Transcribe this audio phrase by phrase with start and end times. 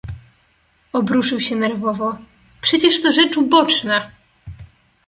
[0.93, 2.17] "Obruszył się nerwowo:
[2.61, 4.11] „Przecież to rzecz uboczna!"